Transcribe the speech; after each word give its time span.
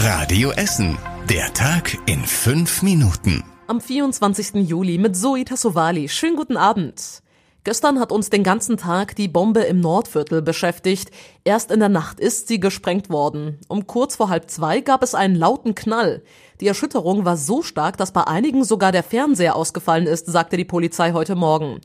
Radio 0.00 0.52
Essen. 0.52 0.96
Der 1.28 1.52
Tag 1.54 1.98
in 2.06 2.20
fünf 2.24 2.82
Minuten. 2.82 3.42
Am 3.66 3.80
24. 3.80 4.54
Juli 4.68 4.96
mit 4.96 5.16
Zoe 5.16 5.44
Tassovali. 5.44 6.08
Schönen 6.08 6.36
guten 6.36 6.56
Abend. 6.56 7.20
Gestern 7.64 7.98
hat 7.98 8.12
uns 8.12 8.30
den 8.30 8.44
ganzen 8.44 8.76
Tag 8.76 9.16
die 9.16 9.26
Bombe 9.26 9.62
im 9.62 9.80
Nordviertel 9.80 10.40
beschäftigt. 10.40 11.10
Erst 11.42 11.72
in 11.72 11.80
der 11.80 11.88
Nacht 11.88 12.20
ist 12.20 12.46
sie 12.46 12.60
gesprengt 12.60 13.10
worden. 13.10 13.58
Um 13.66 13.88
kurz 13.88 14.14
vor 14.14 14.28
halb 14.28 14.48
zwei 14.48 14.82
gab 14.82 15.02
es 15.02 15.16
einen 15.16 15.34
lauten 15.34 15.74
Knall. 15.74 16.22
Die 16.60 16.68
Erschütterung 16.68 17.24
war 17.24 17.36
so 17.36 17.62
stark, 17.62 17.96
dass 17.96 18.12
bei 18.12 18.24
einigen 18.24 18.62
sogar 18.62 18.92
der 18.92 19.02
Fernseher 19.02 19.56
ausgefallen 19.56 20.06
ist, 20.06 20.26
sagte 20.26 20.56
die 20.56 20.64
Polizei 20.64 21.10
heute 21.10 21.34
Morgen. 21.34 21.80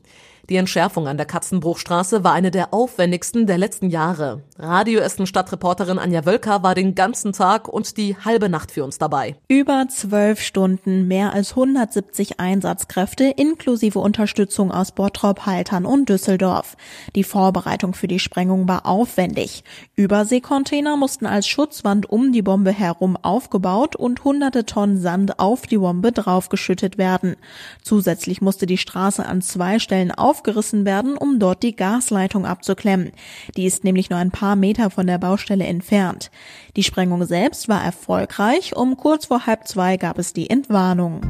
Die 0.50 0.56
Entschärfung 0.56 1.08
an 1.08 1.16
der 1.16 1.24
Katzenbruchstraße 1.24 2.22
war 2.22 2.34
eine 2.34 2.50
der 2.50 2.74
aufwendigsten 2.74 3.46
der 3.46 3.56
letzten 3.56 3.88
Jahre. 3.88 4.42
Radio 4.58 5.00
Essen 5.00 5.26
Stadtreporterin 5.26 5.98
Anja 5.98 6.26
Wölker 6.26 6.62
war 6.62 6.74
den 6.74 6.94
ganzen 6.94 7.32
Tag 7.32 7.66
und 7.66 7.96
die 7.96 8.14
halbe 8.16 8.50
Nacht 8.50 8.70
für 8.70 8.84
uns 8.84 8.98
dabei. 8.98 9.36
Über 9.48 9.86
zwölf 9.88 10.40
Stunden, 10.40 11.08
mehr 11.08 11.32
als 11.32 11.50
170 11.50 12.40
Einsatzkräfte 12.40 13.24
inklusive 13.24 13.98
Unterstützung 13.98 14.70
aus 14.70 14.92
Bottrop, 14.92 15.46
Haltern 15.46 15.86
und 15.86 16.10
Düsseldorf. 16.10 16.76
Die 17.14 17.24
Vorbereitung 17.24 17.94
für 17.94 18.08
die 18.08 18.18
Sprengung 18.18 18.68
war 18.68 18.84
aufwendig. 18.84 19.64
Überseekontainer 19.96 20.98
mussten 20.98 21.24
als 21.24 21.46
Schutzwand 21.46 22.10
um 22.10 22.32
die 22.32 22.42
Bombe 22.42 22.72
herum 22.72 23.16
aufgebaut 23.16 23.96
und 23.96 24.24
hunderte 24.24 24.66
Tonnen 24.66 24.98
Sand 24.98 25.38
auf 25.38 25.62
die 25.62 25.78
Bombe 25.78 26.12
draufgeschüttet 26.12 26.98
werden. 26.98 27.36
Zusätzlich 27.82 28.42
musste 28.42 28.66
die 28.66 28.78
Straße 28.78 29.24
an 29.24 29.40
zwei 29.40 29.78
Stellen 29.78 30.12
auf 30.12 30.33
aufgerissen 30.34 30.84
werden, 30.84 31.16
um 31.16 31.38
dort 31.38 31.62
die 31.62 31.76
Gasleitung 31.76 32.44
abzuklemmen. 32.44 33.12
Die 33.56 33.66
ist 33.66 33.84
nämlich 33.84 34.10
nur 34.10 34.18
ein 34.18 34.32
paar 34.32 34.56
Meter 34.56 34.90
von 34.90 35.06
der 35.06 35.18
Baustelle 35.18 35.64
entfernt. 35.64 36.32
Die 36.74 36.82
Sprengung 36.82 37.24
selbst 37.24 37.68
war 37.68 37.84
erfolgreich. 37.84 38.74
Um 38.74 38.96
kurz 38.96 39.26
vor 39.26 39.46
halb 39.46 39.68
zwei 39.68 39.96
gab 39.96 40.18
es 40.18 40.32
die 40.32 40.50
Entwarnung. 40.50 41.20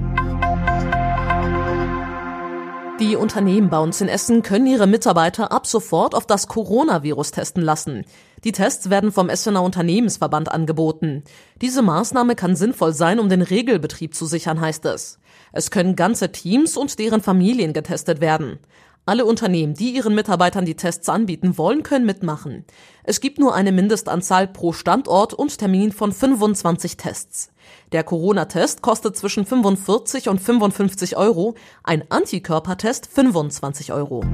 Die 3.01 3.17
Unternehmen 3.17 3.69
bei 3.71 3.79
uns 3.79 4.01
in 4.01 4.09
Essen 4.09 4.43
können 4.43 4.67
ihre 4.67 4.87
Mitarbeiter 4.87 5.53
ab 5.53 5.67
sofort 5.67 6.15
auf 6.15 6.27
das 6.27 6.47
Coronavirus 6.47 7.33
testen 7.33 7.63
lassen. 7.63 8.05
Die 8.45 8.53
Tests 8.53 8.89
werden 8.89 9.11
vom 9.11 9.29
Essener 9.29 9.63
Unternehmensverband 9.63 10.51
angeboten. 10.51 11.25
Diese 11.61 11.83
Maßnahme 11.83 12.37
kann 12.37 12.57
sinnvoll 12.57 12.95
sein, 12.95 13.19
um 13.19 13.29
den 13.29 13.43
Regelbetrieb 13.43 14.15
zu 14.15 14.27
sichern, 14.27 14.61
heißt 14.61 14.87
es. 14.87 15.19
Es 15.53 15.71
können 15.71 15.97
ganze 15.97 16.33
Teams 16.33 16.77
und 16.77 16.99
deren 16.99 17.21
Familien 17.21 17.73
getestet 17.73 18.21
werden. 18.21 18.59
Alle 19.07 19.27
Unternehmen, 19.27 19.75
die 19.75 19.91
ihren 19.91 20.15
Mitarbeitern 20.15 20.65
die 20.65 20.77
Tests 20.77 21.11
anbieten 21.11 21.59
wollen, 21.59 21.83
können 21.83 22.07
mitmachen. 22.07 22.65
Es 23.03 23.21
gibt 23.21 23.39
nur 23.39 23.55
eine 23.55 23.71
Mindestanzahl 23.71 24.49
pro 24.49 24.73
Standort 24.73 25.35
und 25.35 25.59
Termin 25.59 25.93
von 25.93 26.11
25 26.11 26.97
Tests. 26.97 27.51
Der 27.93 28.03
Corona-Test 28.03 28.81
kostet 28.81 29.15
zwischen 29.15 29.45
45 29.45 30.31
und 30.31 30.41
55 30.41 31.19
Euro, 31.19 31.55
ein 31.83 32.11
Antikörpertest 32.11 33.07
25 33.07 33.93
Euro. 33.93 34.25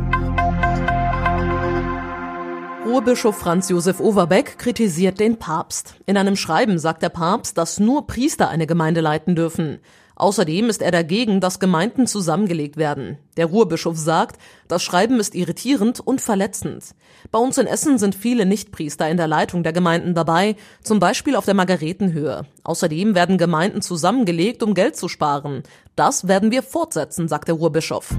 Ruhrbischof 2.86 3.36
Franz 3.36 3.70
Josef 3.70 3.98
Overbeck 3.98 4.56
kritisiert 4.56 5.18
den 5.18 5.38
Papst. 5.40 5.96
In 6.06 6.16
einem 6.16 6.36
Schreiben 6.36 6.78
sagt 6.78 7.02
der 7.02 7.08
Papst, 7.08 7.58
dass 7.58 7.80
nur 7.80 8.06
Priester 8.06 8.48
eine 8.48 8.68
Gemeinde 8.68 9.00
leiten 9.00 9.34
dürfen. 9.34 9.80
Außerdem 10.20 10.68
ist 10.68 10.82
er 10.82 10.90
dagegen, 10.90 11.40
dass 11.40 11.60
Gemeinden 11.60 12.06
zusammengelegt 12.06 12.76
werden. 12.76 13.16
Der 13.38 13.46
Ruhrbischof 13.46 13.96
sagt, 13.96 14.38
das 14.68 14.82
Schreiben 14.82 15.18
ist 15.18 15.34
irritierend 15.34 15.98
und 15.98 16.20
verletzend. 16.20 16.94
Bei 17.30 17.38
uns 17.38 17.56
in 17.56 17.66
Essen 17.66 17.96
sind 17.96 18.14
viele 18.14 18.44
Nichtpriester 18.44 19.08
in 19.08 19.16
der 19.16 19.28
Leitung 19.28 19.62
der 19.62 19.72
Gemeinden 19.72 20.14
dabei, 20.14 20.56
zum 20.82 21.00
Beispiel 21.00 21.36
auf 21.36 21.46
der 21.46 21.54
Margaretenhöhe. 21.54 22.44
Außerdem 22.64 23.14
werden 23.14 23.38
Gemeinden 23.38 23.80
zusammengelegt, 23.80 24.62
um 24.62 24.74
Geld 24.74 24.94
zu 24.94 25.08
sparen. 25.08 25.62
Das 25.96 26.28
werden 26.28 26.50
wir 26.50 26.62
fortsetzen, 26.62 27.26
sagt 27.26 27.48
der 27.48 27.54
Ruhrbischof. 27.54 28.14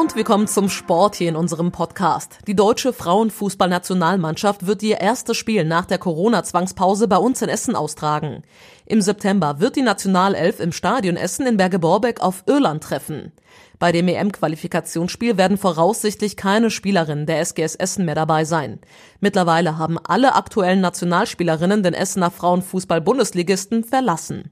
Und 0.00 0.16
wir 0.16 0.24
kommen 0.24 0.48
zum 0.48 0.70
Sport 0.70 1.16
hier 1.16 1.28
in 1.28 1.36
unserem 1.36 1.72
Podcast. 1.72 2.38
Die 2.46 2.56
deutsche 2.56 2.94
Frauenfußballnationalmannschaft 2.94 4.66
wird 4.66 4.82
ihr 4.82 4.98
erstes 4.98 5.36
Spiel 5.36 5.62
nach 5.64 5.84
der 5.84 5.98
Corona-Zwangspause 5.98 7.06
bei 7.06 7.18
uns 7.18 7.42
in 7.42 7.50
Essen 7.50 7.76
austragen. 7.76 8.42
Im 8.86 9.02
September 9.02 9.60
wird 9.60 9.76
die 9.76 9.82
Nationalelf 9.82 10.58
im 10.58 10.72
Stadion 10.72 11.16
Essen 11.16 11.46
in 11.46 11.58
Berge-Borbeck 11.58 12.22
auf 12.22 12.44
Irland 12.46 12.82
treffen. 12.82 13.32
Bei 13.78 13.92
dem 13.92 14.08
EM-Qualifikationsspiel 14.08 15.36
werden 15.36 15.58
voraussichtlich 15.58 16.34
keine 16.34 16.70
Spielerinnen 16.70 17.26
der 17.26 17.40
SGS 17.40 17.74
Essen 17.74 18.06
mehr 18.06 18.14
dabei 18.14 18.46
sein. 18.46 18.78
Mittlerweile 19.20 19.76
haben 19.76 19.98
alle 19.98 20.34
aktuellen 20.34 20.80
Nationalspielerinnen 20.80 21.82
den 21.82 21.92
Essener 21.92 22.30
Frauenfußball-Bundesligisten 22.30 23.84
verlassen. 23.84 24.50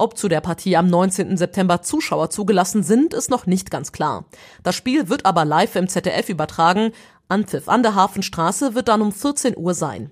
Ob 0.00 0.16
zu 0.16 0.28
der 0.28 0.40
Partie 0.40 0.78
am 0.78 0.86
19. 0.86 1.36
September 1.36 1.82
Zuschauer 1.82 2.30
zugelassen 2.30 2.82
sind, 2.82 3.12
ist 3.12 3.28
noch 3.28 3.44
nicht 3.44 3.70
ganz 3.70 3.92
klar. 3.92 4.24
Das 4.62 4.74
Spiel 4.74 5.10
wird 5.10 5.26
aber 5.26 5.44
live 5.44 5.76
im 5.76 5.88
ZDF 5.88 6.30
übertragen. 6.30 6.92
Anpfiff 7.28 7.68
an 7.68 7.82
der 7.82 7.96
Hafenstraße 7.96 8.74
wird 8.74 8.88
dann 8.88 9.02
um 9.02 9.12
14 9.12 9.58
Uhr 9.58 9.74
sein. 9.74 10.10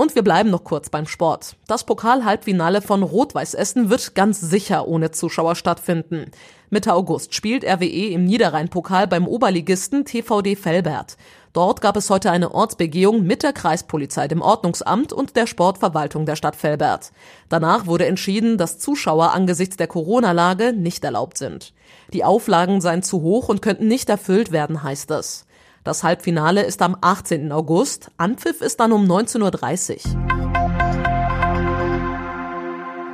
Und 0.00 0.14
wir 0.14 0.22
bleiben 0.22 0.50
noch 0.50 0.62
kurz 0.62 0.90
beim 0.90 1.08
Sport. 1.08 1.56
Das 1.66 1.82
Pokal-Halbfinale 1.82 2.82
von 2.82 3.02
Rot-Weiß 3.02 3.54
Essen 3.54 3.90
wird 3.90 4.14
ganz 4.14 4.40
sicher 4.40 4.86
ohne 4.86 5.10
Zuschauer 5.10 5.56
stattfinden. 5.56 6.30
Mitte 6.70 6.94
August 6.94 7.34
spielt 7.34 7.64
RWE 7.64 8.12
im 8.12 8.24
Niederrhein-Pokal 8.24 9.08
beim 9.08 9.26
Oberligisten 9.26 10.04
TVD 10.04 10.54
Felbert. 10.54 11.16
Dort 11.52 11.80
gab 11.80 11.96
es 11.96 12.10
heute 12.10 12.30
eine 12.30 12.54
Ortsbegehung 12.54 13.24
mit 13.24 13.42
der 13.42 13.52
Kreispolizei, 13.52 14.28
dem 14.28 14.40
Ordnungsamt 14.40 15.12
und 15.12 15.34
der 15.34 15.48
Sportverwaltung 15.48 16.26
der 16.26 16.36
Stadt 16.36 16.62
Velbert. 16.62 17.10
Danach 17.48 17.86
wurde 17.86 18.06
entschieden, 18.06 18.56
dass 18.56 18.78
Zuschauer 18.78 19.32
angesichts 19.32 19.78
der 19.78 19.88
Corona-Lage 19.88 20.74
nicht 20.74 21.02
erlaubt 21.02 21.38
sind. 21.38 21.74
Die 22.12 22.22
Auflagen 22.22 22.80
seien 22.80 23.02
zu 23.02 23.22
hoch 23.22 23.48
und 23.48 23.62
könnten 23.62 23.88
nicht 23.88 24.08
erfüllt 24.08 24.52
werden, 24.52 24.84
heißt 24.84 25.10
es. 25.10 25.47
Das 25.88 26.04
Halbfinale 26.04 26.64
ist 26.64 26.82
am 26.82 26.98
18. 27.00 27.50
August, 27.50 28.10
Anpfiff 28.18 28.60
ist 28.60 28.78
dann 28.78 28.92
um 28.92 29.06
19.30 29.06 29.94
Uhr. 29.94 30.18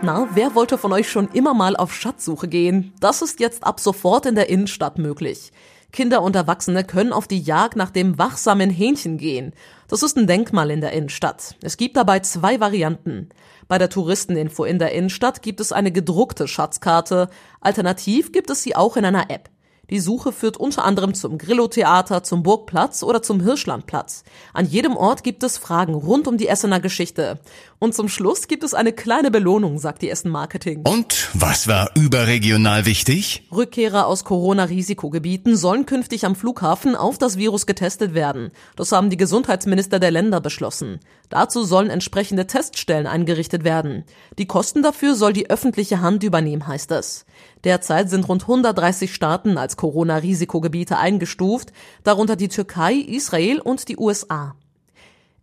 Na, 0.03 0.27
wer 0.35 0.57
wollte 0.57 0.77
von 0.77 0.93
euch 0.93 1.09
schon 1.09 1.29
immer 1.29 1.55
mal 1.55 1.77
auf 1.77 1.95
Schatzsuche 1.95 2.49
gehen? 2.49 2.93
Das 2.99 3.23
ist 3.23 3.39
jetzt 3.39 3.62
ab 3.62 3.79
sofort 3.79 4.27
in 4.27 4.35
der 4.35 4.49
Innenstadt 4.49 4.99
möglich. 4.99 5.53
Kinder 5.93 6.21
und 6.21 6.35
Erwachsene 6.35 6.83
können 6.83 7.12
auf 7.12 7.29
die 7.29 7.41
Jagd 7.41 7.77
nach 7.77 7.91
dem 7.91 8.19
wachsamen 8.19 8.71
Hähnchen 8.71 9.19
gehen. 9.19 9.53
Das 9.87 10.03
ist 10.03 10.19
ein 10.19 10.27
Denkmal 10.27 10.73
in 10.73 10.81
der 10.81 10.91
Innenstadt. 10.91 11.55
Es 11.62 11.77
gibt 11.77 11.97
dabei 11.97 12.19
zwei 12.19 12.59
Varianten. 12.59 13.29
Bei 13.69 13.79
der 13.79 13.89
Touristeninfo 13.89 14.65
in 14.65 14.81
der 14.81 14.91
Innenstadt 14.91 15.43
gibt 15.43 15.61
es 15.61 15.71
eine 15.71 15.93
gedruckte 15.93 16.49
Schatzkarte. 16.49 17.29
Alternativ 17.61 18.33
gibt 18.33 18.51
es 18.51 18.65
sie 18.65 18.75
auch 18.75 18.97
in 18.97 19.05
einer 19.05 19.31
App. 19.31 19.53
Die 19.91 20.00
Suche 20.00 20.33
führt 20.33 20.56
unter 20.56 20.84
anderem 20.84 21.15
zum 21.15 21.39
Grillo-Theater, 21.39 22.22
zum 22.22 22.43
Burgplatz 22.43 23.03
oder 23.03 23.22
zum 23.22 23.41
Hirschlandplatz. 23.41 24.25
An 24.53 24.67
jedem 24.67 24.97
Ort 24.97 25.22
gibt 25.22 25.43
es 25.43 25.59
Fragen 25.59 25.95
rund 25.95 26.27
um 26.27 26.39
die 26.39 26.49
Essener 26.49 26.81
Geschichte. 26.81 27.41
Und 27.78 27.94
zum 27.94 28.09
Schluss 28.09 28.49
gibt 28.49 28.65
es 28.65 28.73
eine 28.73 28.93
kleine 28.93 29.31
Belohnung, 29.31 29.78
sagt 29.78 30.00
die 30.00 30.09
Essen 30.09 30.31
Marketing. 30.31 30.83
Und 30.87 31.28
was 31.34 31.69
war 31.69 31.91
überregional 31.94 32.87
wichtig? 32.87 33.47
Rückkehrer 33.53 34.06
aus 34.06 34.25
Corona-Risikogebieten 34.25 35.56
sollen 35.56 35.84
künftig 35.84 36.25
am 36.25 36.34
Flughafen 36.34 36.97
auf 36.97 37.19
das 37.19 37.37
Virus 37.37 37.67
getestet 37.67 38.15
werden. 38.15 38.53
Das 38.77 38.93
haben 38.93 39.11
die 39.11 39.19
Gesundheitsminister 39.19 39.99
der 39.99 40.11
Länder 40.11 40.41
beschlossen. 40.41 41.00
Dazu 41.28 41.65
sollen 41.65 41.91
entsprechende 41.91 42.47
Teststellen 42.47 43.06
eingerichtet 43.06 43.65
werden. 43.65 44.05
Die 44.39 44.47
Kosten 44.47 44.83
dafür 44.83 45.15
soll 45.15 45.33
die 45.33 45.50
öffentliche 45.50 46.00
Hand 46.00 46.23
übernehmen, 46.23 46.67
heißt 46.67 46.91
es. 46.93 47.27
Derzeit 47.64 48.10
sind 48.10 48.28
rund 48.28 48.42
130 48.42 49.14
Staaten 49.14 49.56
als 49.56 49.76
Corona-Risikogebiete 49.76 50.98
eingestuft, 50.98 51.72
darunter 52.02 52.36
die 52.36 52.48
Türkei, 52.48 52.94
Israel 52.94 53.58
und 53.60 53.88
die 53.88 53.97
USA. 53.97 54.54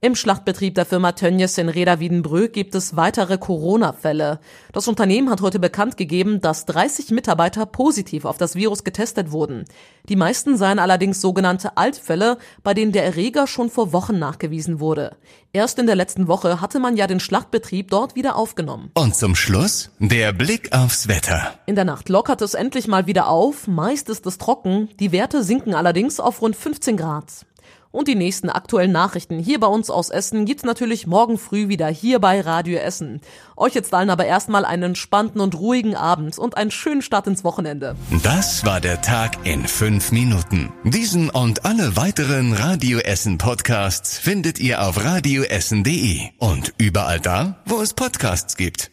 Im 0.03 0.15
Schlachtbetrieb 0.15 0.73
der 0.73 0.87
Firma 0.87 1.11
Tönnies 1.11 1.59
in 1.59 1.69
Reda-Wiedenbrück 1.69 2.53
gibt 2.53 2.73
es 2.73 2.95
weitere 2.95 3.37
Corona-Fälle. 3.37 4.39
Das 4.73 4.87
Unternehmen 4.87 5.29
hat 5.29 5.41
heute 5.41 5.59
bekannt 5.59 5.95
gegeben, 5.95 6.41
dass 6.41 6.65
30 6.65 7.11
Mitarbeiter 7.11 7.67
positiv 7.67 8.25
auf 8.25 8.39
das 8.39 8.55
Virus 8.55 8.83
getestet 8.83 9.31
wurden. 9.31 9.65
Die 10.09 10.15
meisten 10.15 10.57
seien 10.57 10.79
allerdings 10.79 11.21
sogenannte 11.21 11.77
Altfälle, 11.77 12.39
bei 12.63 12.73
denen 12.73 12.93
der 12.93 13.05
Erreger 13.05 13.45
schon 13.45 13.69
vor 13.69 13.93
Wochen 13.93 14.17
nachgewiesen 14.17 14.79
wurde. 14.79 15.17
Erst 15.53 15.77
in 15.77 15.85
der 15.85 15.95
letzten 15.95 16.27
Woche 16.27 16.61
hatte 16.61 16.79
man 16.79 16.97
ja 16.97 17.05
den 17.05 17.19
Schlachtbetrieb 17.19 17.91
dort 17.91 18.15
wieder 18.15 18.37
aufgenommen. 18.37 18.89
Und 18.95 19.15
zum 19.15 19.35
Schluss 19.35 19.91
der 19.99 20.33
Blick 20.33 20.73
aufs 20.73 21.09
Wetter. 21.09 21.53
In 21.67 21.75
der 21.75 21.85
Nacht 21.85 22.09
lockert 22.09 22.41
es 22.41 22.55
endlich 22.55 22.87
mal 22.87 23.05
wieder 23.05 23.27
auf, 23.27 23.67
meist 23.67 24.09
ist 24.09 24.25
es 24.25 24.39
trocken, 24.39 24.89
die 24.99 25.11
Werte 25.11 25.43
sinken 25.43 25.75
allerdings 25.75 26.19
auf 26.19 26.41
rund 26.41 26.55
15 26.55 26.97
Grad. 26.97 27.45
Und 27.91 28.07
die 28.07 28.15
nächsten 28.15 28.49
aktuellen 28.49 28.91
Nachrichten 28.91 29.39
hier 29.39 29.59
bei 29.59 29.67
uns 29.67 29.89
aus 29.89 30.09
Essen 30.09 30.45
gibt's 30.45 30.63
natürlich 30.63 31.07
morgen 31.07 31.37
früh 31.37 31.67
wieder 31.67 31.87
hier 31.87 32.19
bei 32.19 32.39
Radio 32.39 32.77
Essen. 32.79 33.21
Euch 33.57 33.75
jetzt 33.75 33.93
allen 33.93 34.09
aber 34.09 34.25
erstmal 34.25 34.63
einen 34.63 34.83
entspannten 34.83 35.41
und 35.41 35.55
ruhigen 35.55 35.95
Abend 35.95 36.37
und 36.37 36.55
einen 36.57 36.71
schönen 36.71 37.01
Start 37.01 37.27
ins 37.27 37.43
Wochenende. 37.43 37.95
Das 38.23 38.65
war 38.65 38.79
der 38.79 39.01
Tag 39.01 39.45
in 39.45 39.67
fünf 39.67 40.11
Minuten. 40.11 40.71
Diesen 40.83 41.29
und 41.29 41.65
alle 41.65 41.97
weiteren 41.97 42.53
Radio 42.53 42.99
Essen 42.99 43.37
Podcasts 43.37 44.17
findet 44.17 44.59
ihr 44.59 44.81
auf 44.81 45.03
radioessen.de 45.03 46.29
und 46.37 46.73
überall 46.77 47.19
da, 47.19 47.61
wo 47.65 47.81
es 47.81 47.93
Podcasts 47.93 48.55
gibt. 48.55 48.91